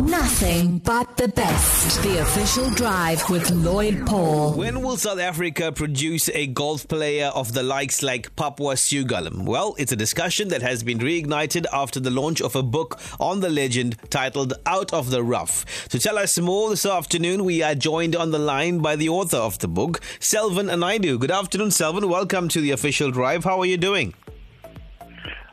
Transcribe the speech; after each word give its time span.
Nothing 0.00 0.78
but 0.78 1.18
the 1.18 1.28
best. 1.28 2.02
The 2.02 2.22
official 2.22 2.70
drive 2.70 3.28
with 3.28 3.50
Lloyd 3.50 4.06
Paul. 4.06 4.54
When 4.54 4.80
will 4.80 4.96
South 4.96 5.18
Africa 5.18 5.72
produce 5.72 6.30
a 6.30 6.46
golf 6.46 6.88
player 6.88 7.26
of 7.26 7.52
the 7.52 7.62
likes 7.62 8.02
like 8.02 8.34
Papwa 8.34 8.76
Sewgolum? 8.76 9.44
Well, 9.44 9.74
it's 9.78 9.92
a 9.92 9.96
discussion 9.96 10.48
that 10.48 10.62
has 10.62 10.82
been 10.82 11.00
reignited 11.00 11.66
after 11.70 12.00
the 12.00 12.10
launch 12.10 12.40
of 12.40 12.56
a 12.56 12.62
book 12.62 12.98
on 13.20 13.40
the 13.40 13.50
legend 13.50 13.96
titled 14.08 14.54
Out 14.64 14.90
of 14.94 15.10
the 15.10 15.22
Rough. 15.22 15.88
To 15.90 15.98
tell 15.98 16.16
us 16.16 16.38
more 16.38 16.70
this 16.70 16.86
afternoon, 16.86 17.44
we 17.44 17.62
are 17.62 17.74
joined 17.74 18.16
on 18.16 18.30
the 18.30 18.38
line 18.38 18.78
by 18.78 18.96
the 18.96 19.10
author 19.10 19.36
of 19.36 19.58
the 19.58 19.68
book, 19.68 20.00
Selvan 20.18 20.68
Naidoo. 20.68 21.20
Good 21.20 21.30
afternoon, 21.30 21.68
Selvan. 21.68 22.08
Welcome 22.08 22.48
to 22.48 22.62
the 22.62 22.70
official 22.70 23.10
drive. 23.10 23.44
How 23.44 23.60
are 23.60 23.66
you 23.66 23.76
doing? 23.76 24.14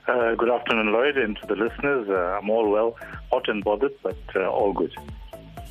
Uh, 0.08 0.36
good 0.36 0.50
afternoon, 0.50 0.94
Lloyd, 0.94 1.18
and 1.18 1.36
to 1.36 1.48
the 1.48 1.56
listeners. 1.56 2.08
Uh, 2.08 2.40
I'm 2.40 2.50
all 2.50 2.70
well, 2.70 2.96
hot 3.30 3.50
and 3.50 3.62
bothered, 3.62 3.92
but 4.02 4.18
uh, 4.38 4.48
all 4.50 4.72
good. 4.72 4.96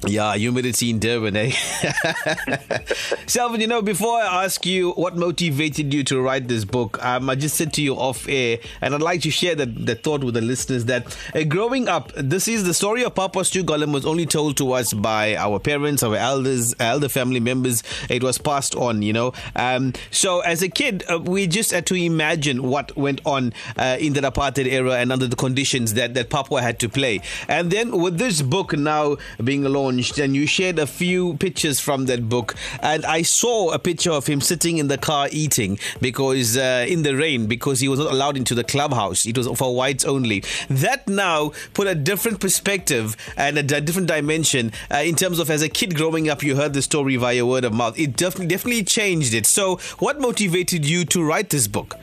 Yeah, 0.05 0.35
humidity 0.35 0.91
in 0.91 0.99
Durban, 1.01 1.37
eh? 1.37 1.51
Selvan, 3.27 3.61
you 3.61 3.67
know, 3.67 3.81
before 3.81 4.21
I 4.21 4.45
ask 4.45 4.67
you 4.67 4.91
what 4.93 5.17
motivated 5.17 5.93
you 5.93 6.05
to 6.05 6.21
write 6.21 6.49
this 6.49 6.65
book, 6.65 7.03
um, 7.03 7.31
I 7.31 7.35
just 7.35 7.57
said 7.57 7.73
to 7.75 7.83
you 7.83 7.95
off 7.95 8.29
air, 8.29 8.59
and 8.83 8.95
I'd 8.95 9.01
like 9.01 9.23
to 9.23 9.31
share 9.31 9.55
that, 9.55 9.87
that 9.87 10.03
thought 10.03 10.23
with 10.23 10.35
the 10.35 10.43
listeners 10.43 10.85
that 10.85 11.17
uh, 11.35 11.45
growing 11.45 11.89
up, 11.89 12.13
this 12.15 12.47
is 12.47 12.65
the 12.65 12.75
story 12.75 13.05
of 13.05 13.15
Papwa 13.15 13.43
Sewgolum 13.43 13.93
was 13.93 14.05
only 14.05 14.27
told 14.27 14.59
to 14.59 14.73
us 14.73 14.93
by 14.93 15.35
our 15.35 15.59
parents, 15.59 16.03
our 16.03 16.15
elders, 16.15 16.75
elder 16.79 17.09
family 17.09 17.41
members. 17.41 17.83
It 18.11 18.23
was 18.23 18.37
passed 18.37 18.75
on, 18.75 19.01
you 19.01 19.15
know. 19.15 19.33
Um, 19.57 19.95
so 20.11 20.41
as 20.41 20.63
a 20.63 20.69
kid, 20.69 21.05
uh, 21.11 21.19
we 21.19 21.47
just 21.47 21.71
had 21.71 21.87
to 21.87 21.95
imagine 21.95 22.63
what 22.63 22.95
went 22.97 23.23
on 23.25 23.55
uh, 23.77 23.97
in 23.99 24.13
the 24.13 24.21
apartheid 24.21 24.67
era 24.67 24.99
and 24.99 25.11
under 25.11 25.27
the 25.27 25.37
conditions 25.37 25.95
that, 25.95 26.13
that 26.15 26.29
Papwa 26.29 26.61
had 26.61 26.79
to 26.81 26.89
play. 26.89 27.23
And 27.49 27.71
then 27.71 27.99
with 27.99 28.19
this 28.19 28.43
book 28.43 28.77
now 28.77 29.17
being 29.43 29.65
launched, 29.65 29.86
launched 29.87 30.19
and 30.19 30.35
you 30.35 30.47
shared 30.47 30.79
a 30.79 30.87
few 30.87 31.37
pictures 31.37 31.81
from 31.81 32.07
that 32.07 32.29
book. 32.29 32.55
And 32.81 33.05
I 33.05 33.23
saw 33.23 33.73
a 33.73 33.79
picture 33.79 34.11
of 34.11 34.27
him 34.27 34.41
sitting 34.41 34.79
in 34.79 34.89
the 34.89 34.99
car 34.99 35.29
eating 35.31 35.79
because 36.01 36.57
uh, 36.57 36.87
in 36.89 37.03
the 37.03 37.17
rain 37.17 37.47
because 37.47 37.81
he 37.81 37.89
was 37.89 37.99
not 37.99 38.13
allowed 38.13 38.37
into 38.37 38.55
the 38.55 38.65
clubhouse. 38.65 39.27
It 39.27 39.37
was 39.39 39.47
for 39.59 39.75
whites 39.75 40.05
only. 40.05 40.43
That 40.69 41.09
now 41.09 41.53
put 41.75 41.87
a 41.87 41.95
different 41.95 42.41
perspective 42.41 43.17
and 43.37 43.59
a 43.59 43.63
different 43.63 44.09
dimension 44.09 44.73
uh, 44.91 44.97
in 44.97 45.15
terms 45.15 45.39
of 45.39 45.51
as 45.51 45.63
a 45.63 45.69
kid 45.69 45.95
growing 45.95 46.29
up, 46.29 46.43
you 46.43 46.57
heard 46.57 46.73
the 46.73 46.83
story 46.83 47.17
via 47.17 47.45
word 47.47 47.65
of 47.65 47.73
mouth. 47.73 47.99
It 47.99 48.17
definitely 48.17 48.47
definitely 48.57 48.85
changed 48.85 49.35
it. 49.35 49.47
So, 49.47 49.77
what 49.99 50.21
motivated 50.21 50.85
you 50.85 51.05
to 51.07 51.23
write 51.23 51.51
this 51.51 51.69
book? 51.69 51.95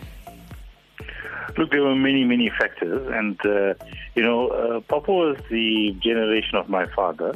Look, 1.58 1.72
there 1.72 1.84
were 1.84 1.96
many, 1.96 2.24
many 2.24 2.50
factors, 2.50 3.08
and 3.14 3.40
uh, 3.46 3.74
you 4.16 4.24
know, 4.24 4.48
uh, 4.48 4.80
Papwa 4.82 5.10
was 5.10 5.38
the 5.50 5.96
generation 6.02 6.56
of 6.58 6.70
my 6.70 6.86
father, 6.96 7.36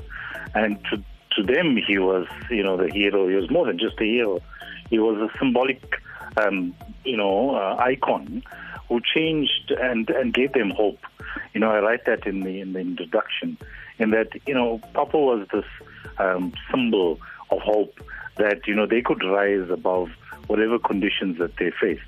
and 0.54 0.84
to 0.86 1.04
to 1.36 1.44
them, 1.44 1.78
he 1.78 2.00
was, 2.00 2.26
you 2.50 2.64
know, 2.64 2.78
the 2.78 2.92
hero. 2.92 3.28
He 3.28 3.36
was 3.36 3.50
more 3.52 3.68
than 3.68 3.78
just 3.78 4.00
a 4.00 4.04
hero. 4.04 4.40
He 4.90 4.98
was 4.98 5.18
a 5.18 5.38
symbolic, 5.38 6.02
um, 6.36 6.74
you 7.06 7.16
know, 7.16 7.56
uh, 7.56 7.76
icon 7.80 8.44
who 8.90 9.02
changed 9.02 9.72
and 9.72 10.10
and 10.10 10.34
gave 10.34 10.54
them 10.54 10.72
hope. 10.72 11.00
You 11.54 11.60
know, 11.60 11.72
I 11.72 11.80
write 11.80 12.06
that 12.06 12.26
in 12.26 12.42
the 12.42 12.62
in 12.62 12.74
the 12.74 12.80
introduction, 12.80 13.58
in 14.00 14.12
that 14.12 14.30
you 14.48 14.54
know, 14.54 14.80
Papwa 14.96 15.38
was 15.40 15.48
this 15.52 15.66
um, 16.18 16.54
symbol 16.72 17.20
of 17.52 17.60
hope 17.60 18.00
that 18.38 18.68
you 18.68 18.76
know 18.76 18.86
they 18.86 19.02
could 19.02 19.24
rise 19.24 19.70
above 19.70 20.10
whatever 20.48 20.80
conditions 20.80 21.38
that 21.40 21.56
they 21.58 21.72
faced. 21.72 22.02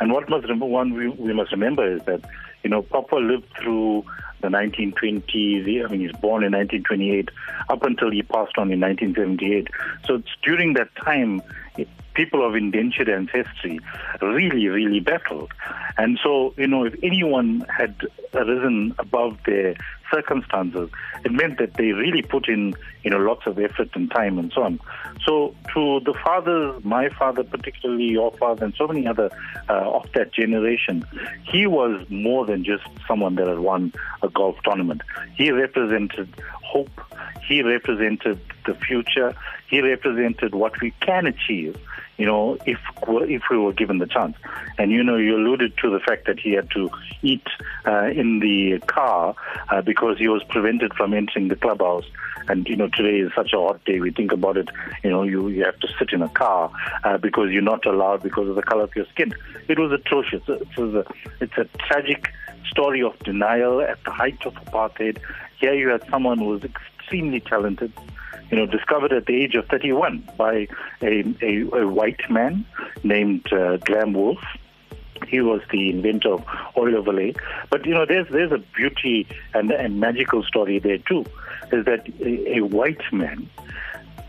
And 0.00 0.12
what 0.12 0.28
must 0.28 0.46
one 0.52 0.92
we, 0.92 1.08
we 1.08 1.32
must 1.32 1.50
remember 1.52 1.90
is 1.90 2.02
that 2.04 2.22
you 2.62 2.70
know 2.70 2.82
Papwa 2.82 3.26
lived 3.26 3.48
through 3.60 4.04
the 4.40 4.48
1920s. 4.48 5.84
I 5.84 5.88
mean, 5.88 6.00
he's 6.00 6.12
born 6.12 6.44
in 6.44 6.52
1928 6.52 7.28
up 7.68 7.82
until 7.82 8.10
he 8.10 8.22
passed 8.22 8.56
on 8.56 8.70
in 8.72 8.80
1978. 8.80 9.68
So 10.04 10.16
it's 10.16 10.28
during 10.42 10.74
that 10.74 10.94
time, 10.96 11.42
people 12.14 12.46
of 12.46 12.54
indentured 12.54 13.08
ancestry 13.08 13.78
really, 14.20 14.68
really 14.68 15.00
battled. 15.00 15.52
And 15.96 16.18
so, 16.22 16.54
you 16.56 16.66
know, 16.66 16.84
if 16.84 16.94
anyone 17.02 17.64
had 17.68 17.94
arisen 18.34 18.94
above 18.98 19.38
their 19.46 19.76
circumstances, 20.12 20.90
it 21.24 21.32
meant 21.32 21.58
that 21.58 21.74
they 21.74 21.92
really 21.92 22.22
put 22.22 22.48
in, 22.48 22.74
you 23.02 23.10
know, 23.10 23.18
lots 23.18 23.46
of 23.46 23.58
effort 23.58 23.90
and 23.94 24.10
time 24.10 24.38
and 24.38 24.52
so 24.54 24.62
on. 24.62 24.80
So, 25.26 25.54
to 25.74 26.00
the 26.00 26.14
fathers, 26.24 26.82
my 26.84 27.08
father, 27.10 27.44
particularly 27.44 28.04
your 28.04 28.32
father, 28.32 28.64
and 28.64 28.74
so 28.74 28.86
many 28.86 29.06
other 29.06 29.30
uh, 29.68 29.90
of 29.90 30.10
that 30.12 30.32
generation, 30.32 31.04
he 31.44 31.66
was 31.66 32.04
more 32.08 32.46
than 32.46 32.64
just 32.64 32.84
someone 33.06 33.34
that 33.36 33.46
had 33.46 33.58
won 33.58 33.92
a 34.22 34.28
golf 34.28 34.56
tournament. 34.64 35.02
He 35.36 35.50
represented 35.50 36.28
hope. 36.62 36.90
He 37.46 37.62
represented 37.62 38.40
the 38.66 38.74
future. 38.74 39.34
He 39.68 39.80
represented 39.80 40.54
what 40.54 40.80
we 40.80 40.92
can 41.00 41.26
achieve 41.26 41.76
you 42.18 42.26
know, 42.26 42.58
if 42.66 42.78
if 43.06 43.42
we 43.48 43.56
were 43.56 43.72
given 43.72 43.98
the 43.98 44.06
chance. 44.06 44.36
And 44.76 44.90
you 44.90 45.02
know, 45.02 45.16
you 45.16 45.36
alluded 45.36 45.78
to 45.78 45.90
the 45.90 46.00
fact 46.00 46.26
that 46.26 46.38
he 46.38 46.52
had 46.52 46.68
to 46.72 46.90
eat 47.22 47.46
uh, 47.86 48.06
in 48.06 48.40
the 48.40 48.80
car 48.86 49.34
uh, 49.70 49.82
because 49.82 50.18
he 50.18 50.28
was 50.28 50.42
prevented 50.50 50.92
from 50.94 51.14
entering 51.14 51.48
the 51.48 51.56
clubhouse. 51.56 52.04
And 52.48 52.66
you 52.68 52.76
know, 52.76 52.88
today 52.88 53.18
is 53.18 53.30
such 53.36 53.52
a 53.54 53.58
hot 53.58 53.84
day. 53.84 54.00
We 54.00 54.10
think 54.10 54.32
about 54.32 54.56
it. 54.56 54.68
You 55.04 55.10
know, 55.10 55.22
you 55.22 55.48
you 55.48 55.64
have 55.64 55.78
to 55.78 55.88
sit 55.98 56.12
in 56.12 56.22
a 56.22 56.28
car 56.28 56.72
uh, 57.04 57.18
because 57.18 57.50
you're 57.50 57.62
not 57.62 57.86
allowed 57.86 58.22
because 58.24 58.48
of 58.48 58.56
the 58.56 58.62
color 58.62 58.82
of 58.82 58.96
your 58.96 59.06
skin. 59.06 59.32
It 59.68 59.78
was 59.78 59.92
atrocious. 59.92 60.42
It 60.48 60.76
was 60.76 60.94
a 60.94 61.04
it's 61.40 61.56
a 61.56 61.66
tragic 61.78 62.32
story 62.68 63.02
of 63.02 63.16
denial 63.20 63.80
at 63.80 64.02
the 64.04 64.10
height 64.10 64.44
of 64.44 64.54
apartheid. 64.54 65.18
Here 65.60 65.74
you 65.74 65.88
had 65.88 66.02
someone 66.10 66.38
who 66.38 66.46
was 66.46 66.64
extremely 66.64 67.40
talented 67.40 67.92
you 68.50 68.56
know, 68.56 68.66
discovered 68.66 69.12
at 69.12 69.26
the 69.26 69.42
age 69.42 69.54
of 69.54 69.66
31 69.66 70.28
by 70.36 70.68
a, 71.02 71.24
a, 71.42 71.80
a 71.80 71.88
white 71.88 72.20
man 72.30 72.66
named 73.02 73.52
uh, 73.52 73.76
Graham 73.78 74.14
Wolf. 74.14 74.38
He 75.26 75.40
was 75.40 75.60
the 75.70 75.90
inventor 75.90 76.34
of 76.34 76.44
oil 76.76 76.96
of 76.96 77.06
Olay. 77.06 77.36
But, 77.70 77.84
you 77.84 77.92
know, 77.92 78.06
there's, 78.06 78.28
there's 78.30 78.52
a 78.52 78.62
beauty 78.76 79.26
and, 79.52 79.70
and 79.70 80.00
magical 80.00 80.42
story 80.44 80.78
there, 80.78 80.98
too, 80.98 81.24
is 81.72 81.84
that 81.84 82.08
a, 82.20 82.58
a 82.58 82.60
white 82.60 83.02
man 83.12 83.50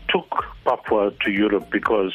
took 0.08 0.44
Papwa 0.66 1.18
to 1.20 1.30
Europe 1.30 1.70
because 1.70 2.12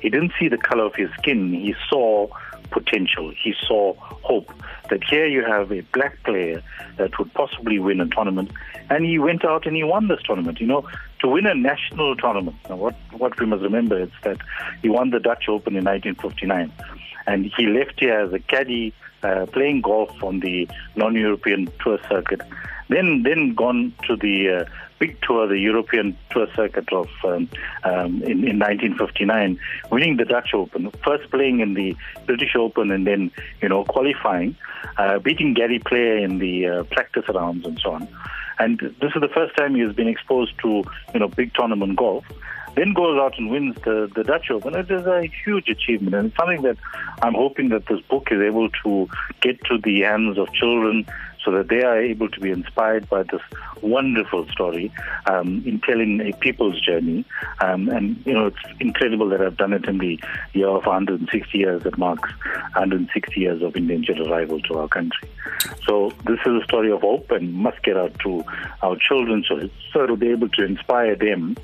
he 0.00 0.10
didn't 0.10 0.32
see 0.38 0.48
the 0.48 0.58
color 0.58 0.84
of 0.84 0.94
his 0.94 1.10
skin. 1.18 1.52
He 1.52 1.74
saw 1.88 2.28
potential. 2.70 3.32
He 3.42 3.54
saw 3.66 3.94
hope 3.98 4.52
that 4.90 5.02
here 5.04 5.26
you 5.26 5.44
have 5.44 5.72
a 5.72 5.80
black 5.92 6.22
player 6.24 6.62
that 6.96 7.18
would 7.18 7.32
possibly 7.34 7.78
win 7.78 8.00
a 8.00 8.06
tournament, 8.06 8.50
and 8.90 9.04
he 9.04 9.18
went 9.18 9.44
out 9.44 9.66
and 9.66 9.76
he 9.76 9.84
won 9.84 10.08
this 10.08 10.20
tournament. 10.24 10.60
You 10.60 10.66
know, 10.66 10.88
to 11.20 11.28
win 11.28 11.46
a 11.46 11.54
national 11.54 12.16
tournament. 12.16 12.56
Now, 12.68 12.76
what 12.76 12.96
what 13.12 13.38
we 13.38 13.46
must 13.46 13.62
remember 13.62 14.00
is 14.00 14.10
that 14.22 14.38
he 14.82 14.88
won 14.88 15.10
the 15.10 15.20
Dutch 15.20 15.48
Open 15.48 15.76
in 15.76 15.84
1959, 15.84 16.72
and 17.26 17.52
he 17.56 17.66
left 17.66 18.00
here 18.00 18.20
as 18.20 18.32
a 18.32 18.38
caddy, 18.38 18.94
uh, 19.22 19.46
playing 19.52 19.82
golf 19.82 20.22
on 20.22 20.40
the 20.40 20.68
non-European 20.96 21.68
tour 21.82 21.98
circuit. 22.08 22.40
Then 22.88 23.22
then 23.22 23.54
gone 23.54 23.92
to 24.06 24.16
the 24.16 24.60
uh, 24.60 24.64
big 24.98 25.20
tour, 25.22 25.46
the 25.46 25.58
European 25.58 26.16
tour 26.30 26.46
circuit 26.54 26.92
of 26.92 27.08
um, 27.24 27.48
um, 27.84 28.22
in, 28.22 28.44
in 28.44 28.58
1959, 28.58 29.58
winning 29.90 30.16
the 30.16 30.24
Dutch 30.24 30.54
Open, 30.54 30.90
first 31.04 31.30
playing 31.30 31.60
in 31.60 31.74
the 31.74 31.96
British 32.26 32.54
Open, 32.56 32.90
and 32.90 33.06
then 33.06 33.30
you 33.60 33.68
know 33.68 33.84
qualifying, 33.84 34.56
uh, 34.96 35.18
beating 35.18 35.54
Gary 35.54 35.78
Player 35.78 36.18
in 36.18 36.38
the 36.38 36.66
uh, 36.66 36.82
practice 36.84 37.24
rounds 37.28 37.66
and 37.66 37.78
so 37.82 37.92
on. 37.92 38.08
And 38.58 38.78
this 38.78 39.12
is 39.14 39.20
the 39.20 39.30
first 39.34 39.56
time 39.56 39.74
he 39.74 39.82
has 39.82 39.94
been 39.94 40.08
exposed 40.08 40.52
to 40.62 40.84
you 41.14 41.20
know 41.20 41.28
big 41.28 41.54
tournament 41.54 41.96
golf 41.96 42.24
then 42.78 42.92
goes 42.92 43.18
out 43.18 43.36
and 43.38 43.50
wins 43.50 43.74
the, 43.84 44.10
the 44.14 44.22
Dutch 44.22 44.50
Open. 44.50 44.74
It 44.74 44.90
is 44.90 45.04
a 45.06 45.28
huge 45.44 45.68
achievement, 45.68 46.14
and 46.14 46.28
it's 46.28 46.36
something 46.36 46.62
that 46.62 46.76
I'm 47.22 47.34
hoping 47.34 47.70
that 47.70 47.86
this 47.86 48.00
book 48.02 48.28
is 48.30 48.40
able 48.40 48.70
to 48.84 49.08
get 49.40 49.62
to 49.64 49.78
the 49.78 50.02
hands 50.02 50.38
of 50.38 50.52
children 50.52 51.06
so 51.48 51.56
that 51.56 51.68
they 51.68 51.82
are 51.82 51.98
able 51.98 52.28
to 52.28 52.40
be 52.40 52.50
inspired 52.50 53.08
by 53.08 53.22
this 53.22 53.40
wonderful 53.80 54.46
story 54.48 54.92
um, 55.30 55.62
in 55.64 55.80
telling 55.80 56.20
a 56.20 56.36
people's 56.40 56.78
journey. 56.78 57.24
Um, 57.62 57.88
and, 57.88 58.22
you 58.26 58.34
know, 58.34 58.48
it's 58.48 58.80
incredible 58.80 59.30
that 59.30 59.40
I've 59.40 59.56
done 59.56 59.72
it 59.72 59.86
in 59.86 59.96
the 59.96 60.20
year 60.52 60.68
of 60.68 60.84
160 60.84 61.56
years 61.56 61.82
that 61.84 61.96
marks 61.96 62.28
160 62.74 63.40
years 63.40 63.62
of 63.62 63.76
indentured 63.76 64.20
arrival 64.20 64.60
to 64.60 64.78
our 64.78 64.88
country. 64.88 65.30
So 65.86 66.12
this 66.26 66.38
is 66.44 66.60
a 66.60 66.64
story 66.64 66.92
of 66.92 67.00
hope 67.00 67.30
and 67.30 67.54
must 67.54 67.82
get 67.82 67.96
out 67.96 68.18
to 68.24 68.44
our 68.82 68.96
children 68.96 69.42
so, 69.48 69.58
so 69.90 70.04
it'll 70.04 70.16
be 70.16 70.30
able 70.30 70.50
to 70.50 70.64
inspire 70.64 71.16
them 71.16 71.56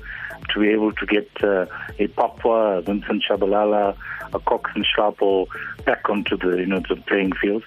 to 0.49 0.59
be 0.59 0.69
able 0.69 0.93
to 0.93 1.05
get 1.05 1.29
uh, 1.43 1.67
a 1.99 2.07
Papwa, 2.07 2.79
a 2.79 2.81
Vincent 2.81 3.23
Tshabalala, 3.23 3.95
a 4.33 4.39
Cox 4.39 4.71
and 4.73 4.85
Schlapo 4.85 5.47
back 5.85 6.09
onto 6.09 6.37
the 6.37 6.57
you 6.57 6.65
know 6.65 6.81
the 6.87 6.95
playing 7.07 7.33
field. 7.33 7.63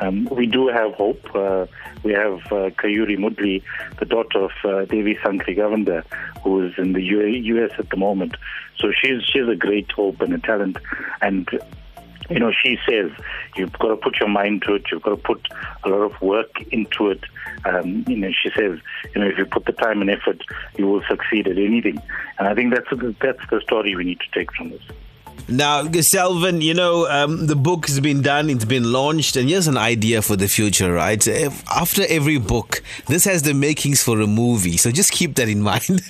Um, 0.00 0.28
we 0.30 0.46
do 0.46 0.68
have 0.68 0.94
hope. 0.94 1.22
Uh, 1.34 1.66
we 2.02 2.12
have 2.12 2.40
uh, 2.46 2.70
Kayuri 2.70 3.16
Mudli, 3.16 3.62
the 3.98 4.04
daughter 4.04 4.44
of 4.44 4.50
uh, 4.64 4.84
Devi 4.86 5.16
Sankrigovindra, 5.16 6.04
who 6.42 6.66
is 6.66 6.72
in 6.78 6.92
the 6.92 7.02
U- 7.02 7.26
U.S. 7.26 7.72
at 7.78 7.90
the 7.90 7.96
moment. 7.96 8.36
So 8.78 8.92
she's 8.92 9.22
she's 9.24 9.48
a 9.48 9.56
great 9.56 9.90
hope 9.92 10.20
and 10.20 10.34
a 10.34 10.38
talent. 10.38 10.78
And 11.22 11.48
you 12.30 12.38
know, 12.38 12.52
she 12.52 12.78
says 12.88 13.10
you've 13.56 13.72
got 13.74 13.88
to 13.88 13.96
put 13.96 14.18
your 14.18 14.28
mind 14.28 14.62
to 14.62 14.74
it. 14.74 14.84
You've 14.90 15.02
got 15.02 15.10
to 15.10 15.16
put 15.16 15.46
a 15.84 15.88
lot 15.88 16.02
of 16.10 16.20
work 16.20 16.60
into 16.72 17.10
it. 17.10 17.20
Um, 17.64 18.04
you 18.08 18.16
know, 18.16 18.30
she 18.30 18.50
says, 18.50 18.78
you 19.14 19.20
know, 19.20 19.28
if 19.28 19.38
you 19.38 19.46
put 19.46 19.66
the 19.66 19.72
time 19.72 20.00
and 20.00 20.10
effort, 20.10 20.42
you 20.76 20.86
will 20.86 21.02
succeed 21.08 21.46
at 21.48 21.58
anything. 21.58 22.00
And 22.38 22.48
I 22.48 22.54
think 22.54 22.74
that's 22.74 22.88
that's 23.20 23.50
the 23.50 23.60
story 23.62 23.94
we 23.94 24.04
need 24.04 24.20
to 24.20 24.38
take 24.38 24.52
from 24.52 24.70
this. 24.70 24.82
Now, 25.46 25.82
Selvan, 25.82 26.62
you 26.62 26.72
know, 26.72 27.06
um, 27.06 27.46
the 27.46 27.54
book 27.54 27.86
has 27.86 28.00
been 28.00 28.22
done, 28.22 28.48
it's 28.48 28.64
been 28.64 28.90
launched, 28.90 29.36
and 29.36 29.46
here's 29.46 29.66
an 29.66 29.76
idea 29.76 30.22
for 30.22 30.36
the 30.36 30.48
future, 30.48 30.94
right? 30.94 31.24
If, 31.26 31.62
after 31.68 32.02
every 32.08 32.38
book, 32.38 32.82
this 33.08 33.26
has 33.26 33.42
the 33.42 33.52
makings 33.52 34.02
for 34.02 34.20
a 34.20 34.26
movie, 34.26 34.78
so 34.78 34.90
just 34.90 35.12
keep 35.12 35.34
that 35.34 35.50
in 35.50 35.60
mind. 35.70 36.00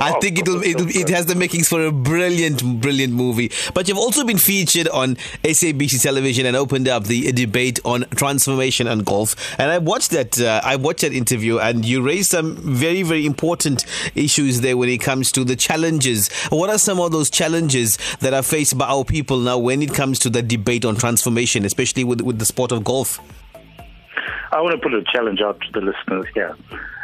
I 0.00 0.14
oh, 0.16 0.20
think 0.20 0.38
it'll, 0.38 0.62
it'll 0.62 0.88
it 0.88 1.10
has 1.10 1.26
the 1.26 1.34
makings 1.34 1.68
for 1.68 1.84
a 1.84 1.92
brilliant, 1.92 2.80
brilliant 2.80 3.12
movie. 3.12 3.52
But 3.74 3.88
you've 3.88 3.98
also 3.98 4.24
been 4.24 4.38
featured 4.38 4.88
on 4.88 5.16
SABC 5.44 6.02
television 6.02 6.46
and 6.46 6.56
opened 6.56 6.88
up 6.88 7.04
the 7.04 7.30
debate 7.32 7.78
on 7.84 8.06
transformation 8.16 8.86
and 8.86 9.04
golf. 9.04 9.36
And 9.60 9.70
I 9.70 9.78
watched 9.78 10.12
that, 10.12 10.40
uh, 10.40 10.62
I 10.64 10.76
watched 10.76 11.02
that 11.02 11.12
interview, 11.12 11.58
and 11.58 11.84
you 11.84 12.00
raised 12.00 12.30
some 12.30 12.56
very, 12.56 13.02
very 13.02 13.26
important 13.26 13.84
issues 14.14 14.62
there 14.62 14.78
when 14.78 14.88
it 14.88 15.02
comes 15.02 15.30
to 15.32 15.44
the 15.44 15.56
challenges. 15.56 16.32
What 16.48 16.70
are 16.70 16.78
some 16.78 17.00
of 17.00 17.12
those 17.12 17.28
challenges? 17.28 17.98
That 18.20 18.34
are 18.34 18.42
faced 18.42 18.76
by 18.78 18.86
our 18.86 19.04
people 19.04 19.38
now 19.38 19.58
when 19.58 19.82
it 19.82 19.94
comes 19.94 20.18
to 20.20 20.30
the 20.30 20.42
debate 20.42 20.84
on 20.84 20.96
transformation, 20.96 21.64
especially 21.64 22.04
with, 22.04 22.20
with 22.20 22.38
the 22.38 22.44
sport 22.44 22.72
of 22.72 22.84
golf? 22.84 23.20
I 24.52 24.60
want 24.60 24.72
to 24.72 24.78
put 24.78 24.94
a 24.94 25.02
challenge 25.02 25.40
out 25.40 25.60
to 25.60 25.72
the 25.72 25.80
listeners 25.80 26.26
here. 26.34 26.56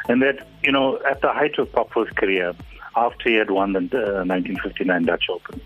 And 0.08 0.22
that, 0.22 0.46
you 0.62 0.72
know, 0.72 1.00
at 1.08 1.20
the 1.20 1.32
height 1.32 1.58
of 1.58 1.70
Papwa's 1.72 2.10
career, 2.10 2.54
after 2.96 3.28
he 3.28 3.36
had 3.36 3.50
won 3.50 3.72
the 3.72 3.78
uh, 3.78 4.24
1959 4.24 5.04
Dutch 5.04 5.24
Open, 5.28 5.60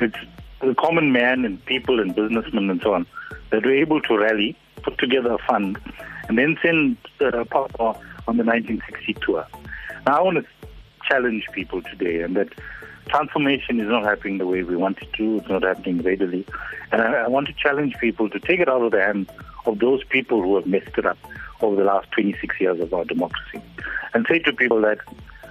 it's 0.00 0.16
the 0.60 0.74
common 0.74 1.12
man 1.12 1.44
and 1.44 1.64
people 1.64 2.00
and 2.00 2.14
businessmen 2.14 2.70
and 2.70 2.80
so 2.82 2.94
on 2.94 3.06
that 3.50 3.64
were 3.64 3.74
able 3.74 4.00
to 4.02 4.18
rally, 4.18 4.56
put 4.82 4.98
together 4.98 5.32
a 5.32 5.38
fund, 5.38 5.78
and 6.28 6.38
then 6.38 6.56
send 6.62 6.96
uh, 7.20 7.44
on 8.28 8.36
the 8.36 8.44
1960 8.44 9.14
tour. 9.14 9.46
Now, 10.06 10.18
I 10.18 10.22
want 10.22 10.38
to 10.38 10.68
challenge 11.08 11.46
people 11.52 11.82
today, 11.82 12.22
and 12.22 12.36
that 12.36 12.48
transformation 13.08 13.80
is 13.80 13.88
not 13.88 14.04
happening 14.04 14.38
the 14.38 14.46
way 14.46 14.62
we 14.62 14.76
want 14.76 14.98
it 14.98 15.12
to. 15.14 15.36
It's 15.36 15.48
not 15.48 15.62
happening 15.62 16.02
readily. 16.02 16.46
And 16.92 17.02
I, 17.02 17.24
I, 17.24 17.28
want 17.28 17.48
to 17.48 17.54
challenge 17.54 17.94
people 18.00 18.30
to 18.30 18.38
take 18.38 18.60
it 18.60 18.68
out 18.68 18.82
of 18.82 18.92
the 18.92 19.00
hands 19.00 19.28
of 19.66 19.78
those 19.78 20.04
people 20.04 20.42
who 20.42 20.56
have 20.56 20.66
messed 20.66 20.96
it 20.96 21.06
up 21.06 21.18
over 21.60 21.76
the 21.76 21.84
last 21.84 22.10
26 22.12 22.60
years 22.60 22.80
of 22.80 22.94
our 22.94 23.04
democracy. 23.04 23.60
And 24.14 24.26
say 24.28 24.38
to 24.40 24.52
people 24.52 24.80
that, 24.82 24.98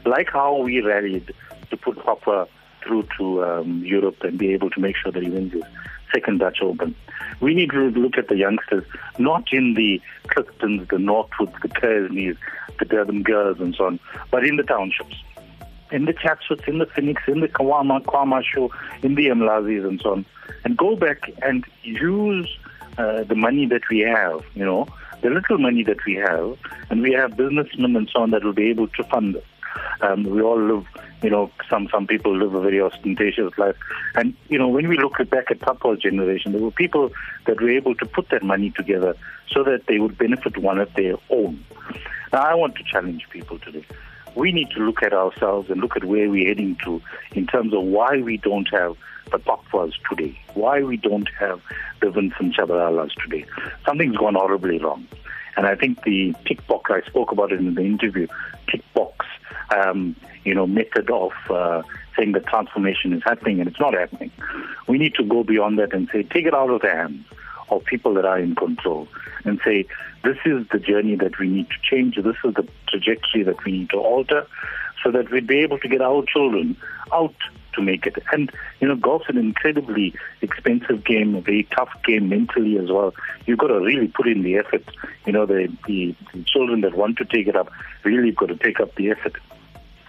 like 0.05 0.29
how 0.31 0.57
we 0.57 0.81
rallied 0.81 1.33
to 1.69 1.77
put 1.77 1.97
Papwa 1.97 2.47
through 2.83 3.07
to 3.17 3.43
um, 3.43 3.83
Europe 3.85 4.17
and 4.21 4.37
be 4.37 4.53
able 4.53 4.69
to 4.71 4.79
make 4.79 4.95
sure 4.95 5.11
that 5.11 5.21
he 5.21 5.29
wins 5.29 5.53
his 5.53 5.63
second 6.13 6.39
Dutch 6.39 6.59
Open, 6.61 6.95
we 7.41 7.53
need 7.53 7.71
to 7.71 7.89
look 7.91 8.17
at 8.17 8.29
the 8.29 8.37
youngsters, 8.37 8.85
not 9.17 9.51
in 9.51 9.73
the 9.73 10.01
Cliftons, 10.27 10.89
the 10.89 10.97
Northwoods, 10.97 11.61
the 11.61 11.67
Kearsneys, 11.67 12.37
the 12.79 12.85
Durban 12.85 13.23
girls 13.23 13.59
and 13.59 13.75
so 13.75 13.85
on, 13.85 13.99
but 14.31 14.45
in 14.45 14.55
the 14.55 14.63
townships 14.63 15.15
in 15.91 16.05
the 16.05 16.13
Chatsworths, 16.13 16.67
in 16.67 16.79
the 16.79 16.85
Phoenix, 16.85 17.21
in 17.27 17.39
the 17.39 17.47
Kawama, 17.47 18.01
KwaMashu, 18.03 18.69
in 19.03 19.15
the 19.15 19.27
Mlazis 19.27 19.87
and 19.87 19.99
so 20.01 20.11
on, 20.13 20.25
and 20.63 20.77
go 20.77 20.95
back 20.95 21.31
and 21.41 21.65
use 21.83 22.49
uh, 22.97 23.23
the 23.23 23.35
money 23.35 23.65
that 23.67 23.81
we 23.89 23.99
have, 23.99 24.43
you 24.53 24.65
know, 24.65 24.87
the 25.21 25.29
little 25.29 25.57
money 25.57 25.83
that 25.83 26.03
we 26.05 26.15
have, 26.15 26.57
and 26.89 27.01
we 27.01 27.11
have 27.13 27.37
businessmen 27.37 27.95
and 27.95 28.09
so 28.13 28.21
on 28.21 28.31
that 28.31 28.43
will 28.43 28.53
be 28.53 28.69
able 28.69 28.87
to 28.89 29.03
fund 29.05 29.35
us. 29.35 29.43
Um, 30.01 30.23
we 30.23 30.41
all 30.41 30.59
live, 30.59 30.85
you 31.21 31.29
know, 31.29 31.51
some 31.69 31.87
some 31.91 32.07
people 32.07 32.35
live 32.35 32.53
a 32.53 32.61
very 32.61 32.81
ostentatious 32.81 33.55
life, 33.57 33.75
and 34.15 34.35
you 34.49 34.57
know, 34.57 34.67
when 34.67 34.87
we 34.87 34.97
look 34.97 35.17
back 35.29 35.51
at 35.51 35.59
Papwa's 35.59 36.01
generation, 36.01 36.51
there 36.51 36.61
were 36.61 36.71
people 36.71 37.11
that 37.45 37.61
were 37.61 37.69
able 37.69 37.95
to 37.95 38.05
put 38.05 38.29
that 38.29 38.43
money 38.43 38.71
together 38.71 39.15
so 39.49 39.63
that 39.63 39.85
they 39.87 39.99
would 39.99 40.17
benefit 40.17 40.57
one 40.57 40.79
of 40.79 40.93
their 40.95 41.15
own. 41.29 41.63
Now, 42.33 42.41
I 42.41 42.55
want 42.55 42.75
to 42.75 42.83
challenge 42.83 43.27
people 43.29 43.57
today 43.59 43.85
we 44.37 44.51
need 44.51 44.69
to 44.69 44.79
look 44.79 45.01
at 45.01 45.13
ourselves 45.13 45.69
and 45.69 45.81
look 45.81 45.97
at 45.97 46.05
where 46.05 46.29
we're 46.29 46.47
heading 46.47 46.77
to 46.83 47.01
in 47.31 47.47
terms 47.47 47.73
of 47.73 47.83
why 47.83 48.21
we 48.21 48.37
don't 48.37 48.69
have 48.71 48.95
the 49.31 49.39
Papwas 49.39 49.93
today, 50.09 50.39
why 50.53 50.83
we 50.83 50.95
don't 50.95 51.27
have 51.39 51.59
the 52.01 52.11
Vincent 52.11 52.55
Tshabalalas 52.55 53.11
today. 53.15 53.45
Something's 53.85 54.15
gone 54.15 54.35
horribly 54.35 54.77
wrong. 54.77 55.07
And 55.57 55.65
I 55.65 55.75
think 55.75 56.03
the 56.03 56.35
tick 56.45 56.65
box, 56.67 56.91
I 56.93 57.01
spoke 57.07 57.31
about 57.31 57.51
it 57.51 57.59
in 57.59 57.73
the 57.73 57.81
interview, 57.81 58.27
tick 58.69 58.83
box, 58.93 59.25
um, 59.75 60.15
you 60.45 60.53
know, 60.53 60.67
method 60.67 61.09
of 61.09 61.31
uh, 61.49 61.81
saying 62.15 62.33
that 62.33 62.45
transformation 62.45 63.13
is 63.13 63.23
happening 63.23 63.59
and 63.59 63.67
it's 63.67 63.79
not 63.79 63.95
happening. 63.95 64.31
We 64.87 64.99
need 64.99 65.15
to 65.15 65.23
go 65.23 65.43
beyond 65.43 65.79
that 65.79 65.93
and 65.93 66.07
say, 66.13 66.21
take 66.21 66.45
it 66.45 66.53
out 66.53 66.69
of 66.69 66.81
the 66.81 66.89
hands 66.89 67.25
of 67.69 67.83
people 67.85 68.13
that 68.15 68.25
are 68.25 68.39
in 68.39 68.55
control 68.55 69.07
and 69.43 69.59
say, 69.63 69.85
this 70.23 70.37
is 70.45 70.67
the 70.71 70.79
journey 70.79 71.15
that 71.15 71.39
we 71.39 71.47
need 71.47 71.67
to 71.69 71.75
change, 71.81 72.15
this 72.15 72.35
is 72.43 72.53
the 72.53 72.67
trajectory 72.87 73.43
that 73.43 73.63
we 73.63 73.71
need 73.71 73.89
to 73.89 73.97
alter 73.97 74.47
so 75.03 75.11
that 75.11 75.31
we'd 75.31 75.47
be 75.47 75.59
able 75.59 75.77
to 75.79 75.87
get 75.87 76.01
our 76.01 76.23
children 76.25 76.75
out 77.13 77.35
to 77.73 77.81
make 77.81 78.05
it. 78.05 78.17
And, 78.31 78.51
you 78.79 78.87
know, 78.87 78.95
golf's 78.95 79.29
an 79.29 79.37
incredibly 79.37 80.13
expensive 80.41 81.03
game, 81.05 81.35
a 81.35 81.41
very 81.41 81.63
tough 81.75 81.89
game 82.03 82.29
mentally 82.29 82.77
as 82.77 82.89
well. 82.91 83.13
You've 83.45 83.59
got 83.59 83.67
to 83.67 83.79
really 83.79 84.07
put 84.07 84.27
in 84.27 84.43
the 84.43 84.57
effort. 84.57 84.83
You 85.25 85.33
know, 85.33 85.45
the, 85.45 85.71
the, 85.87 86.15
children 86.45 86.81
that 86.81 86.95
want 86.95 87.17
to 87.17 87.25
take 87.25 87.47
it 87.47 87.55
up 87.55 87.69
really 88.03 88.31
got 88.31 88.47
to 88.47 88.55
take 88.55 88.79
up 88.79 88.95
the 88.95 89.11
effort. 89.11 89.35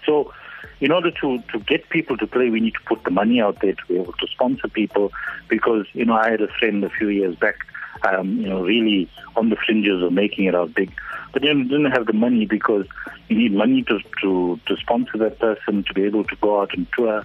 So, 0.05 0.33
in 0.81 0.93
order 0.93 1.11
to, 1.11 1.39
to 1.53 1.59
get 1.61 1.89
people 1.89 2.17
to 2.17 2.27
play, 2.27 2.51
we 2.51 2.61
need 2.61 2.75
to 2.75 2.81
put 2.87 3.03
the 3.05 3.11
money 3.11 3.41
out 3.41 3.61
there 3.61 3.73
to 3.73 3.87
be 3.87 3.97
able 3.97 4.13
to 4.13 4.27
sponsor 4.29 4.69
people. 4.69 5.13
Because, 5.49 5.87
you 5.93 6.05
know, 6.05 6.15
I 6.15 6.31
had 6.31 6.41
a 6.41 6.49
friend 6.59 6.85
a 6.85 6.91
few 6.91 7.09
years 7.09 7.35
back, 7.37 7.57
um, 8.05 8.39
you 8.39 8.49
know, 8.49 8.63
really 8.63 9.09
on 9.37 9.51
the 9.51 9.57
fringes 9.57 10.03
of 10.03 10.13
making 10.13 10.45
it 10.45 10.55
out 10.55 10.75
big. 10.75 10.93
But 11.33 11.43
didn't 11.43 11.91
have 11.91 12.07
the 12.07 12.13
money 12.13 12.47
because 12.47 12.87
you 13.29 13.37
need 13.37 13.53
money 13.53 13.83
to, 13.85 14.01
to, 14.23 14.61
to 14.67 14.77
sponsor 14.77 15.19
that 15.19 15.39
person, 15.39 15.85
to 15.85 15.95
be 15.95 16.05
able 16.05 16.25
to 16.25 16.37
go 16.37 16.61
out 16.61 16.75
and 16.75 16.87
tour, 16.97 17.25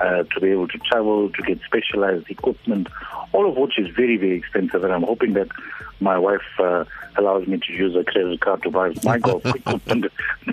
uh, 0.00 0.22
to 0.22 0.40
be 0.40 0.48
able 0.48 0.68
to 0.68 0.78
travel, 0.78 1.30
to 1.30 1.42
get 1.42 1.60
specialized 1.64 2.30
equipment, 2.30 2.88
all 3.32 3.48
of 3.48 3.56
which 3.56 3.78
is 3.78 3.88
very, 3.94 4.16
very 4.16 4.36
expensive. 4.36 4.84
And 4.84 4.92
I'm 4.92 5.02
hoping 5.02 5.34
that 5.34 5.48
my 6.00 6.18
wife 6.18 6.40
uh, 6.58 6.84
allows 7.16 7.46
me 7.46 7.58
to 7.58 7.72
use 7.72 7.94
a 7.94 8.04
credit 8.04 8.40
card 8.40 8.62
to 8.62 8.70
buy 8.70 8.94
my 9.04 9.18
golf 9.18 9.44
equipment 9.54 10.06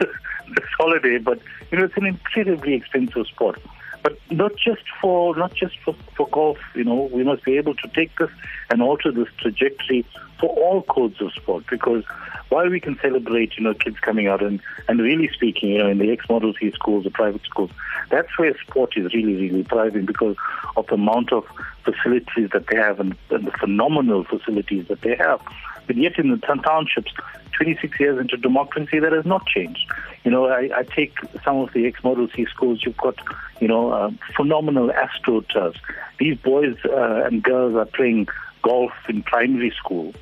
this 0.56 0.68
holiday. 0.78 1.18
But 1.18 1.40
you 1.72 1.78
know, 1.78 1.86
it's 1.86 1.98
an 1.98 2.06
incredibly 2.06 2.74
expensive 2.74 3.28
sport. 3.28 3.62
But 4.02 4.18
not 4.32 4.56
just 4.56 4.84
for 5.02 5.36
not 5.36 5.54
just 5.54 5.78
for, 5.84 5.94
for 6.16 6.28
golf, 6.30 6.58
you 6.76 6.84
know, 6.84 7.10
we 7.12 7.24
must 7.24 7.44
be 7.44 7.58
able 7.58 7.76
to 7.76 7.88
take 7.90 8.16
this 8.18 8.30
and 8.70 8.82
alter 8.82 9.12
this 9.12 9.28
trajectory 9.38 10.06
for 10.40 10.50
all 10.50 10.84
codes 10.84 11.22
of 11.22 11.34
sport 11.34 11.66
because 11.70 12.04
while 12.50 12.70
we 12.70 12.80
can 12.80 12.98
celebrate, 13.02 13.58
you 13.58 13.64
know, 13.64 13.74
kids 13.74 14.00
coming 14.00 14.28
out 14.28 14.44
and, 14.44 14.60
and 14.88 15.00
really 15.00 15.30
speaking, 15.34 15.70
you 15.70 15.78
know, 15.78 15.88
in 15.88 16.00
the 16.00 16.12
ex-Model 16.12 16.54
C 16.60 16.72
schools, 16.72 17.04
the 17.04 17.12
private 17.12 17.44
schools, 17.44 17.72
that's 18.10 18.38
where 18.38 18.56
sport 18.60 18.94
is 18.98 19.14
really, 19.14 19.36
really 19.36 19.64
thriving 19.64 20.06
because 20.06 20.36
of 20.76 20.88
the 20.88 20.96
amount 20.96 21.32
of 21.32 21.46
facilities 21.84 22.50
that 22.52 22.66
they 22.68 22.78
have 22.78 23.00
and, 23.00 23.16
and 23.30 23.48
the 23.48 23.52
phenomenal 23.52 24.24
facilities 24.24 24.88
that 24.88 25.02
they 25.02 25.16
have. 25.16 25.42
But 25.88 25.98
yet 25.98 26.20
in 26.20 26.30
the 26.30 26.38
townships, 26.38 27.12
26 27.54 28.00
years 28.00 28.20
into 28.20 28.38
democracy, 28.38 29.00
that 29.00 29.12
has 29.12 29.26
not 29.26 29.46
changed. 29.46 29.92
You 30.24 30.32
know, 30.32 30.48
I, 30.48 30.70
I 30.76 30.84
take 30.84 31.18
some 31.44 31.58
of 31.58 31.74
the 31.74 31.86
ex-Model 31.88 32.30
C 32.36 32.46
schools. 32.46 32.82
You've 32.86 32.98
got, 32.98 33.16
you 33.60 33.68
know, 33.68 33.92
uh, 33.92 34.12
phenomenal 34.36 34.90
astroturfs. 34.90 35.78
These 36.20 36.38
boys 36.38 36.76
uh, 36.86 37.24
and 37.26 37.44
girls 37.44 37.76
are 37.76 37.86
playing 37.86 38.28
golf 38.62 38.92
in 39.08 39.24
primary 39.24 39.72
school, 39.72 40.14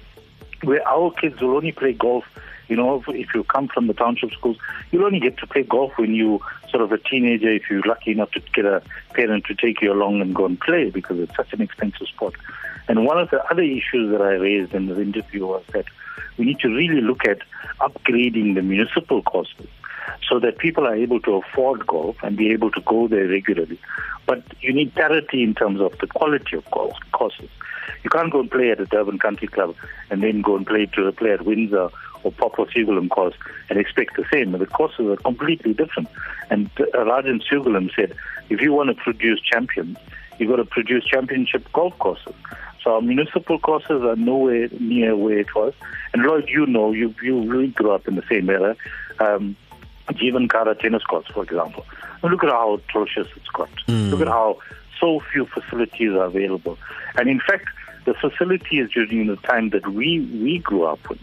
where 0.64 0.86
our 0.88 1.12
kids 1.12 1.42
will 1.42 1.56
only 1.56 1.72
play 1.72 1.94
golf. 1.94 2.26
You 2.68 2.76
know, 2.76 3.02
if 3.08 3.34
you 3.34 3.44
come 3.46 3.70
from 3.70 3.88
the 3.88 3.94
township 3.94 4.32
schools, 4.32 4.58
you'll 4.92 5.06
only 5.06 5.20
get 5.20 5.38
to 5.38 5.48
play 5.48 5.64
golf 5.64 5.94
when 5.98 6.14
you 6.14 6.42
sort 6.70 6.84
of 6.84 6.92
a 6.92 6.98
teenager. 6.98 7.50
If 7.50 7.70
you're 7.70 7.82
lucky 7.82 8.12
enough 8.12 8.32
to 8.32 8.42
get 8.54 8.66
a 8.66 8.82
parent 9.14 9.46
to 9.46 9.56
take 9.56 9.82
you 9.82 9.94
along 9.94 10.22
and 10.22 10.36
go 10.36 10.46
and 10.46 10.60
play, 10.60 10.90
because 10.90 11.20
it's 11.20 11.36
such 11.36 11.54
an 11.54 11.62
expensive 11.62 12.08
sport. 12.08 12.36
And 12.90 13.06
one 13.06 13.20
of 13.20 13.30
the 13.30 13.44
other 13.46 13.64
issues 13.64 14.12
that 14.12 14.22
I 14.22 14.34
raised 14.34 14.74
in 14.74 14.88
the 14.88 15.00
interview 15.02 15.46
was 15.46 15.64
that 15.74 15.86
we 16.38 16.46
need 16.46 16.60
to 16.60 16.70
really 16.70 17.02
look 17.02 17.26
at 17.26 17.40
upgrading 17.80 18.56
the 18.56 18.62
municipal 18.62 19.22
courses 19.24 19.68
so 20.28 20.40
that 20.40 20.58
people 20.58 20.86
are 20.86 20.96
able 20.96 21.20
to 21.22 21.36
afford 21.36 21.86
golf 21.88 22.18
and 22.24 22.38
be 22.38 22.52
able 22.52 22.72
to 22.72 22.82
go 22.82 23.08
there 23.08 23.28
regularly. 23.28 23.80
But 24.26 24.44
you 24.62 24.74
need 24.74 24.94
parity 24.94 25.44
in 25.44 25.56
terms 25.56 25.80
of 25.80 25.98
the 26.00 26.08
quality 26.08 26.58
of 26.58 26.70
golf 26.72 26.96
courses. 27.12 27.50
You 28.04 28.10
can't 28.10 28.32
go 28.32 28.40
and 28.42 28.52
play 28.52 28.72
at 28.72 28.80
a 28.80 28.86
Durban 28.86 29.20
Country 29.20 29.48
Club 29.48 29.76
and 30.10 30.24
then 30.24 30.42
go 30.42 30.56
and 30.56 30.66
play 30.66 30.86
to 30.86 31.12
play 31.12 31.32
at 31.32 31.46
Windsor 31.46 31.90
or 32.24 32.32
Papwa 32.32 32.70
Sewgolum 32.72 33.10
course 33.10 33.36
and 33.70 33.80
expect 33.80 34.18
the 34.18 34.26
same. 34.32 34.52
The 34.52 34.66
courses 34.66 35.08
are 35.08 35.18
completely 35.18 35.74
different. 35.74 36.10
And 36.50 36.70
uh, 36.80 36.84
Rajan 36.98 37.42
Sewgolum 37.50 37.94
said, 37.96 38.16
if 38.50 38.62
you 38.62 38.74
want 38.74 38.90
to 38.90 38.96
produce 38.96 39.40
champions, 39.42 39.98
you've 40.38 40.50
got 40.50 40.58
to 40.58 40.66
produce 40.66 41.06
championship 41.06 41.72
golf 41.74 41.98
courses. 42.00 42.34
So 42.84 42.96
our 42.96 43.02
municipal 43.02 43.60
courses 43.60 44.02
are 44.04 44.16
nowhere 44.16 44.70
near 44.80 45.16
where 45.16 45.40
it 45.40 45.54
was. 45.56 45.74
And 46.14 46.24
Lloyd, 46.24 46.48
you 46.48 46.66
know, 46.66 46.92
you 46.92 47.14
you 47.22 47.42
really 47.44 47.68
grew 47.68 47.92
up 47.92 48.08
in 48.08 48.16
the 48.16 48.24
same 48.30 48.50
era. 48.50 48.76
Um, 49.20 49.58
Jeevan 50.12 50.50
Kara 50.50 50.74
tennis 50.74 51.04
courts, 51.04 51.28
for 51.30 51.44
example. 51.44 51.86
And 52.24 52.32
look 52.32 52.44
at 52.44 52.50
how 52.50 52.76
atrocious 52.76 53.28
it's 53.36 53.50
got. 53.50 53.70
Mm. 53.88 54.12
Look 54.12 54.22
at 54.22 54.28
how 54.28 54.60
so 55.00 55.22
few 55.32 55.46
facilities 55.46 56.12
are 56.12 56.26
available. 56.26 56.78
And 57.16 57.30
in 57.30 57.40
fact, 57.40 57.66
the 58.06 58.14
facilities 58.14 58.90
during 58.92 59.28
the 59.28 59.36
time 59.38 59.70
that 59.72 59.88
we, 59.88 60.22
we 60.42 60.60
grew 60.60 60.84
up 60.86 61.00
in 61.12 61.20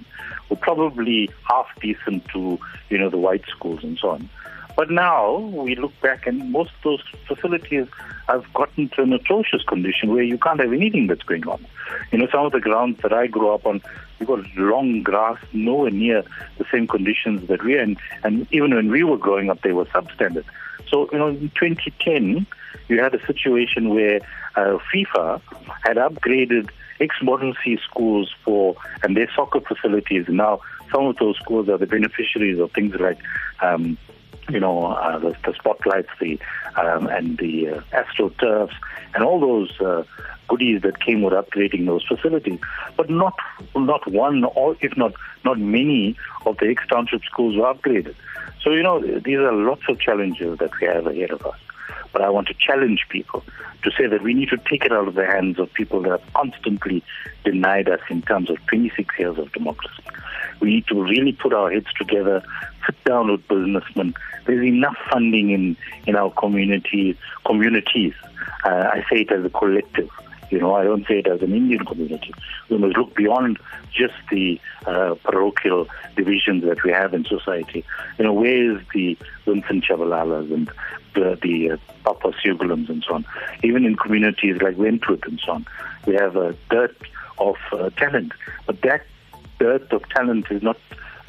were 0.51 0.57
probably 0.57 1.31
half 1.45 1.67
decent 1.81 2.27
to, 2.27 2.59
you 2.91 2.99
know, 2.99 3.09
the 3.09 3.19
white 3.19 3.45
schools 3.49 3.83
and 3.83 3.99
so 3.99 4.11
on. 4.11 4.29
But 4.77 4.91
now 4.91 5.39
we 5.39 5.77
look 5.77 5.99
back 6.01 6.27
and 6.27 6.51
most 6.51 6.71
of 6.71 6.83
those 6.83 7.03
facilities 7.29 7.87
have 8.29 8.45
gotten 8.55 8.89
to 8.91 9.03
an 9.03 9.13
atrocious 9.13 9.63
condition 9.63 10.11
where 10.11 10.23
you 10.23 10.37
can't 10.39 10.61
have 10.61 10.73
anything 10.73 11.07
that's 11.07 11.23
going 11.23 11.47
on. 11.47 11.65
You 12.11 12.19
know, 12.19 12.29
some 12.33 12.45
of 12.47 12.53
the 12.53 12.61
grounds 12.61 13.01
that 13.03 13.13
I 13.13 13.29
grew 13.29 13.51
up 13.51 13.67
on, 13.67 13.83
you've 14.19 14.29
got 14.29 14.45
long 14.57 15.03
grass, 15.03 15.39
nowhere 15.53 15.91
near 15.91 16.23
the 16.59 16.65
same 16.73 16.87
conditions 16.87 17.49
that 17.49 17.63
we 17.65 17.75
are 17.75 17.83
in. 17.83 17.97
And 18.23 18.47
even 18.53 18.75
when 18.75 18.91
we 18.91 19.05
were 19.05 19.19
growing 19.19 19.51
up, 19.51 19.63
they 19.63 19.73
were 19.73 19.87
substandard. 19.87 20.45
So, 20.89 21.09
you 21.13 21.19
know, 21.19 21.29
in 21.29 21.51
2010, 21.51 22.47
you 22.89 23.01
had 23.01 23.15
a 23.15 23.27
situation 23.27 23.91
where 23.91 24.21
uh, 24.57 24.79
FIFA 24.93 25.41
had 25.83 25.97
upgraded 25.97 26.71
ex-Model 27.01 27.55
C 27.65 27.79
schools 27.85 28.33
for, 28.45 28.77
and 29.03 29.17
their 29.17 29.29
soccer 29.35 29.61
facilities. 29.61 30.27
Now, 30.29 30.61
some 30.93 31.07
of 31.07 31.17
those 31.17 31.37
schools 31.37 31.69
are 31.69 31.79
the 31.79 31.87
beneficiaries 31.87 32.59
of 32.59 32.71
things 32.73 32.95
like 32.95 33.19
um, 33.61 33.99
you 34.49 34.61
know, 34.61 34.87
uh, 34.87 35.19
the, 35.19 35.37
the, 35.45 35.55
spotlights, 35.55 36.09
the 36.21 36.39
um, 36.77 37.07
and 37.07 37.39
the 37.39 37.69
uh, 37.69 37.81
astroturfs, 37.93 38.75
and 39.15 39.25
all 39.25 39.41
those 39.41 39.81
uh, 39.81 40.05
goodies 40.49 40.83
that 40.83 41.01
came 41.01 41.23
with 41.23 41.33
upgrading 41.35 41.87
those 41.87 42.05
facilities. 42.05 42.61
But 42.97 43.11
not 43.11 43.35
not 43.75 44.07
one, 44.11 44.45
or 44.45 44.77
if 44.81 44.97
not 44.97 45.15
not 45.45 45.59
many 45.59 46.17
of 46.47 46.59
the 46.59 46.69
ex-township 46.69 47.23
schools 47.25 47.57
were 47.57 47.73
upgraded. 47.73 48.15
So 48.63 48.71
you 48.71 48.83
know, 48.83 49.01
these 49.01 49.39
are 49.39 49.53
lots 49.53 49.83
of 49.89 49.99
challenges 50.01 50.59
that 50.59 50.71
we 50.81 50.87
have 50.87 51.07
ahead 51.07 51.31
of 51.31 51.45
us. 51.47 51.59
But 52.13 52.23
I 52.23 52.31
want 52.31 52.47
to 52.49 52.55
challenge 52.55 53.07
people 53.09 53.43
to 53.83 53.91
say 53.99 54.07
that 54.07 54.23
we 54.23 54.35
need 54.35 54.49
to 54.51 54.57
take 54.57 54.85
it 54.85 54.93
out 54.93 55.09
of 55.09 55.15
the 55.15 55.27
hands 55.27 55.59
of 55.59 55.73
people 55.75 56.01
that 56.03 56.11
have 56.11 56.33
constantly 56.33 57.03
denied 57.45 57.89
us 57.89 58.01
in 58.09 58.23
terms 58.23 58.51
of 58.51 58.65
26 58.67 59.19
years 59.19 59.37
of 59.37 59.53
democracy. 59.53 60.03
We 60.61 60.71
need 60.71 60.87
to 60.87 61.03
really 61.03 61.33
put 61.33 61.53
our 61.53 61.71
heads 61.71 61.89
together, 61.99 62.43
sit 62.87 63.05
down 63.05 63.31
with 63.31 63.47
businessmen. 63.49 64.15
There's 64.47 64.65
enough 64.65 64.97
funding 65.11 65.51
in, 65.51 65.77
in 66.07 66.17
our 66.17 66.31
community, 66.31 67.17
communities. 67.47 68.15
Uh, 68.65 68.91
I 68.93 69.05
say 69.11 69.23
it 69.23 69.33
as 69.33 69.45
a 69.45 69.51
collective. 69.51 70.11
You 70.51 70.61
know, 70.61 70.75
I 70.75 70.85
don't 70.85 71.07
say 71.07 71.19
it 71.19 71.27
as 71.27 71.43
an 71.43 71.55
Indian 71.55 71.85
community. 71.85 72.33
We 72.69 72.79
must 72.79 72.97
look 72.97 73.17
beyond 73.17 73.59
just 73.93 74.15
the 74.31 74.61
uh, 74.87 75.15
parochial 75.25 75.89
divisions 76.17 76.65
that 76.65 76.85
we 76.85 76.93
have 76.93 77.15
in 77.15 77.25
society. 77.25 77.85
You 78.19 78.25
know, 78.25 78.33
where 78.33 78.77
is 78.77 78.83
the 78.93 79.17
Vincent 79.47 79.85
Tshabalalas 79.85 80.53
and 80.53 80.71
the, 81.15 81.39
the 81.43 81.73
uh, 81.73 81.77
Papwa 82.05 82.35
Sewgolums 82.35 82.89
and 82.89 83.05
so 83.07 83.15
on? 83.15 83.27
Even 83.63 83.85
in 83.85 83.97
communities 83.97 84.61
like 84.61 84.77
Wentworth 84.77 85.25
and 85.25 85.41
so 85.45 85.53
on, 85.53 85.67
we 86.07 86.15
have 86.15 86.37
a 86.37 86.55
dearth 86.71 86.97
of 87.39 87.57
uh, 87.73 87.91
talent. 87.91 88.33
But 88.67 88.83
that 88.83 89.05
dearth 89.59 89.93
of 89.93 90.09
talent 90.11 90.47
is 90.51 90.63
not 90.63 90.77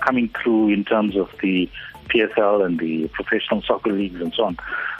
coming 0.06 0.30
through 0.42 0.70
in 0.70 0.86
terms 0.86 1.16
of 1.16 1.30
the 1.42 1.70
PSL 2.10 2.66
and 2.66 2.80
the 2.80 3.08
professional 3.10 3.62
soccer 3.64 3.92
leagues 3.92 4.22
and 4.22 4.34
so 4.34 4.46
on. 4.46 4.58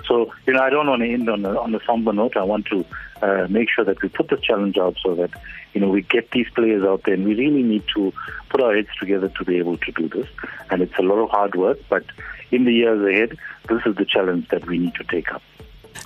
So, 0.08 0.34
you 0.46 0.54
know, 0.54 0.62
I 0.62 0.70
don't 0.70 0.88
want 0.88 1.02
to 1.02 1.12
end 1.12 1.30
on 1.30 1.46
a, 1.46 1.60
on 1.60 1.74
a 1.76 1.80
somber 1.86 2.14
note. 2.14 2.36
I 2.36 2.44
want 2.44 2.66
to 2.68 2.86
uh, 3.22 3.48
make 3.50 3.70
sure 3.70 3.86
that 3.86 4.02
we 4.02 4.10
put 4.10 4.30
the 4.30 4.38
challenge 4.38 4.78
out 4.78 4.98
so 5.04 5.16
that, 5.16 5.32
you 5.74 5.82
know, 5.82 5.90
we 5.90 6.02
get 6.02 6.32
these 6.32 6.48
players 6.56 6.84
out 6.84 7.04
there 7.04 7.14
and 7.14 7.26
we 7.26 7.36
really 7.36 7.64
need 7.64 7.84
to 7.96 8.12
put 8.50 8.62
our 8.62 8.76
heads 8.76 8.90
together 9.00 9.30
to 9.30 9.46
be 9.46 9.58
able 9.58 9.78
to 9.78 9.92
do 9.92 10.10
this. 10.10 10.28
And 10.70 10.82
it's 10.82 10.98
a 10.98 11.04
lot 11.04 11.20
of 11.20 11.30
hard 11.30 11.56
work, 11.56 11.80
but 11.90 12.04
in 12.52 12.66
the 12.66 12.74
years 12.74 13.08
ahead, 13.08 13.38
this 13.70 13.82
is 13.86 13.96
the 13.96 14.06
challenge 14.06 14.48
that 14.50 14.66
we 14.66 14.78
need 14.78 14.96
to 14.96 15.04
take 15.04 15.32
up. 15.32 15.42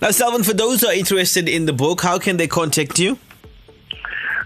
Now, 0.02 0.10
Selvan, 0.10 0.46
for 0.46 0.54
those 0.54 0.82
who 0.82 0.88
are 0.88 0.94
interested 0.94 1.50
in 1.50 1.66
the 1.66 1.74
book, 1.74 2.02
how 2.02 2.20
can 2.20 2.38
they 2.38 2.48
contact 2.48 3.00
you? 3.00 3.18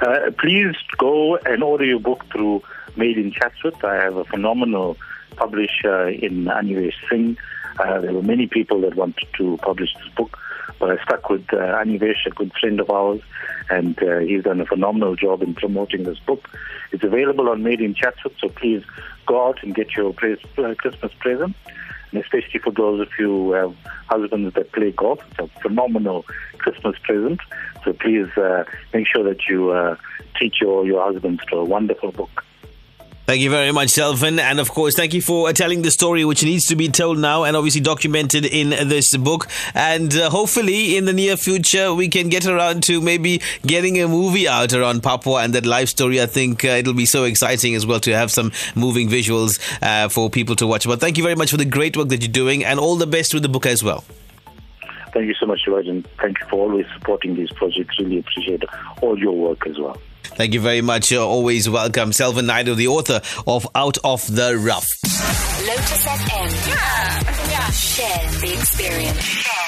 Uh, 0.01 0.31
please 0.39 0.75
go 0.97 1.37
and 1.37 1.63
order 1.63 1.85
your 1.85 1.99
book 1.99 2.25
through 2.31 2.61
Made 2.95 3.17
in 3.17 3.31
Chatsworth. 3.31 3.83
I 3.83 3.95
have 3.95 4.15
a 4.15 4.25
phenomenal 4.25 4.97
publisher 5.35 6.09
in 6.09 6.45
Anivesh 6.45 6.93
Singh. 7.09 7.37
Uh, 7.79 7.99
there 8.01 8.13
were 8.13 8.21
many 8.21 8.47
people 8.47 8.81
that 8.81 8.95
wanted 8.95 9.27
to 9.37 9.57
publish 9.63 9.93
this 9.95 10.13
book, 10.15 10.37
but 10.79 10.91
I 10.91 11.03
stuck 11.03 11.29
with 11.29 11.45
uh, 11.51 11.57
Anivesh, 11.57 12.25
a 12.27 12.29
good 12.29 12.51
friend 12.59 12.79
of 12.79 12.89
ours, 12.89 13.21
and 13.69 14.01
uh, 14.03 14.19
he's 14.19 14.43
done 14.43 14.61
a 14.61 14.65
phenomenal 14.65 15.15
job 15.15 15.41
in 15.41 15.55
promoting 15.55 16.03
this 16.03 16.19
book. 16.19 16.47
It's 16.91 17.03
available 17.03 17.49
on 17.49 17.63
Made 17.63 17.81
in 17.81 17.95
Chatsworth, 17.95 18.35
so 18.39 18.49
please 18.49 18.83
go 19.25 19.47
out 19.47 19.63
and 19.63 19.73
get 19.73 19.95
your 19.95 20.09
uh, 20.09 20.75
Christmas 20.75 21.11
present 21.19 21.55
and 22.13 22.23
especially 22.23 22.59
for 22.59 22.71
those 22.71 23.01
of 23.01 23.09
you 23.17 23.27
who 23.27 23.51
have 23.53 23.75
husbands 24.07 24.53
that 24.53 24.71
play 24.71 24.91
golf. 24.91 25.19
It's 25.31 25.39
a 25.39 25.59
phenomenal 25.61 26.25
Christmas 26.59 26.95
present. 27.01 27.39
So 27.83 27.93
please 27.93 28.27
uh, 28.37 28.65
make 28.93 29.07
sure 29.07 29.23
that 29.23 29.47
you 29.49 29.71
uh, 29.71 29.97
teach 30.39 30.61
your, 30.61 30.85
your 30.85 31.03
husbands 31.03 31.41
to 31.49 31.57
a 31.57 31.65
wonderful 31.65 32.11
book. 32.11 32.43
Thank 33.25 33.39
you 33.39 33.49
very 33.49 33.71
much, 33.71 33.87
Selvan. 33.87 34.37
And 34.37 34.59
of 34.59 34.71
course, 34.71 34.95
thank 34.95 35.13
you 35.13 35.21
for 35.21 35.53
telling 35.53 35.81
the 35.81 35.91
story 35.91 36.25
which 36.25 36.43
needs 36.43 36.67
to 36.67 36.75
be 36.75 36.89
told 36.89 37.17
now 37.19 37.45
and 37.45 37.55
obviously 37.55 37.79
documented 37.79 38.45
in 38.45 38.71
this 38.89 39.15
book. 39.15 39.47
And 39.73 40.13
uh, 40.13 40.29
hopefully, 40.29 40.97
in 40.97 41.05
the 41.05 41.13
near 41.13 41.37
future, 41.37 41.93
we 41.93 42.09
can 42.09 42.27
get 42.27 42.45
around 42.45 42.83
to 42.83 42.99
maybe 42.99 43.41
getting 43.65 44.01
a 44.01 44.09
movie 44.09 44.45
out 44.45 44.73
around 44.73 45.03
Papwa 45.03 45.41
and 45.41 45.53
that 45.55 45.65
life 45.65 45.87
story. 45.87 46.21
I 46.21 46.25
think 46.25 46.65
uh, 46.65 46.69
it'll 46.69 46.93
be 46.93 47.05
so 47.05 47.23
exciting 47.23 47.75
as 47.75 47.85
well 47.85 48.01
to 48.01 48.11
have 48.11 48.29
some 48.29 48.51
moving 48.75 49.07
visuals 49.07 49.57
uh, 49.81 50.09
for 50.09 50.29
people 50.29 50.57
to 50.57 50.67
watch. 50.67 50.85
But 50.85 50.99
thank 50.99 51.17
you 51.17 51.23
very 51.23 51.35
much 51.35 51.51
for 51.51 51.57
the 51.57 51.65
great 51.65 51.95
work 51.95 52.09
that 52.09 52.21
you're 52.21 52.29
doing 52.29 52.65
and 52.65 52.77
all 52.77 52.97
the 52.97 53.07
best 53.07 53.33
with 53.33 53.43
the 53.43 53.49
book 53.49 53.65
as 53.65 53.81
well. 53.81 54.03
Thank 55.13 55.27
you 55.27 55.35
so 55.35 55.45
much, 55.45 55.63
George, 55.63 55.87
and 55.87 56.05
thank 56.19 56.41
you 56.41 56.45
for 56.47 56.57
always 56.57 56.87
supporting 56.93 57.35
these 57.35 57.51
projects. 57.53 57.97
Really 57.99 58.19
appreciate 58.19 58.63
all 59.01 59.17
your 59.17 59.33
work 59.33 59.65
as 59.65 59.79
well. 59.79 59.97
Thank 60.23 60.53
you 60.53 60.61
very 60.61 60.81
much. 60.81 61.11
You're 61.11 61.25
always 61.25 61.69
welcome. 61.69 62.11
Selvan 62.11 62.47
Naidoo, 62.47 62.75
the 62.75 62.87
author 62.87 63.21
of 63.45 63.67
Out 63.75 63.97
of 64.03 64.25
the 64.33 64.57
Rough. 64.57 64.87
Lotus 65.67 66.05
FM. 66.05 66.67
Yeah. 66.67 67.49
yeah. 67.51 67.69
Share 67.71 68.31
the 68.41 68.53
experience. 68.53 69.62